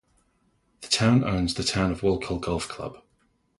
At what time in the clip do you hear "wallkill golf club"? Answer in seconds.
2.01-3.03